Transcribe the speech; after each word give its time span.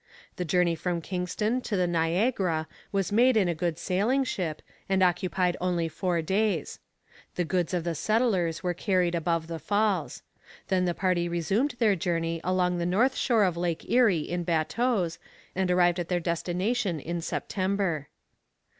The 0.37 0.45
journey 0.45 0.73
from 0.73 0.99
Kingston 0.99 1.61
to 1.61 1.77
the 1.77 1.85
Niagara 1.85 2.67
was 2.91 3.11
made 3.11 3.37
in 3.37 3.47
a 3.47 3.53
good 3.53 3.77
sailing 3.77 4.23
ship 4.23 4.63
and 4.89 5.03
occupied 5.03 5.55
only 5.61 5.87
four 5.87 6.23
days. 6.23 6.79
The 7.35 7.45
goods 7.45 7.71
of 7.71 7.83
the 7.83 7.93
settlers 7.93 8.63
were 8.63 8.73
carried 8.73 9.13
above 9.13 9.45
the 9.45 9.59
Falls. 9.59 10.23
Then 10.69 10.85
the 10.85 10.95
party 10.95 11.29
resumed 11.29 11.75
their 11.77 11.95
journey 11.95 12.41
along 12.43 12.79
the 12.79 12.85
north 12.87 13.15
shore 13.15 13.43
of 13.43 13.55
Lake 13.55 13.91
Erie 13.91 14.21
in 14.27 14.43
bateaux, 14.43 15.09
and 15.55 15.69
arrived 15.69 15.99
at 15.99 16.09
their 16.09 16.19
destination 16.19 16.99
in 16.99 17.21
September. 17.21 18.07